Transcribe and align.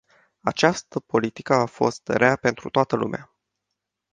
Această 0.41 0.99
politică 0.99 1.53
a 1.53 1.65
fost 1.65 2.07
rea 2.07 2.35
pentru 2.35 2.69
toată 2.69 2.95
lumea. 2.95 3.33